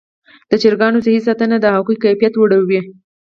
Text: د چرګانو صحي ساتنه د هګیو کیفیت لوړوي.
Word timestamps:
د 0.49 0.51
چرګانو 0.61 1.03
صحي 1.05 1.21
ساتنه 1.27 1.57
د 1.61 1.65
هګیو 1.75 2.01
کیفیت 2.03 2.33
لوړوي. 2.37 2.81